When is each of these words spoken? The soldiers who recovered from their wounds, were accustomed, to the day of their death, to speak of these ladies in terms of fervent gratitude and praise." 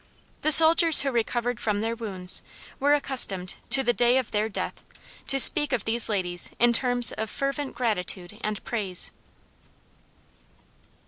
The 0.41 0.51
soldiers 0.51 1.01
who 1.01 1.11
recovered 1.11 1.59
from 1.59 1.79
their 1.81 1.93
wounds, 1.93 2.41
were 2.79 2.95
accustomed, 2.95 3.53
to 3.69 3.83
the 3.83 3.93
day 3.93 4.17
of 4.17 4.31
their 4.31 4.49
death, 4.49 4.81
to 5.27 5.39
speak 5.39 5.71
of 5.71 5.85
these 5.85 6.09
ladies 6.09 6.49
in 6.59 6.73
terms 6.73 7.11
of 7.11 7.29
fervent 7.29 7.75
gratitude 7.75 8.39
and 8.43 8.63
praise." 8.63 9.11